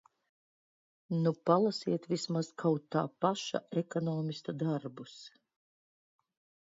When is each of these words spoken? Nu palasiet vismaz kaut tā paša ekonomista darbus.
Nu 1.25 1.33
palasiet 1.49 2.07
vismaz 2.13 2.45
kaut 2.63 2.87
tā 2.97 3.03
paša 3.25 3.63
ekonomista 3.85 4.57
darbus. 4.65 5.19